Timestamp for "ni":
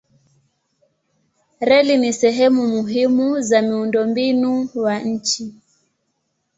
1.97-2.13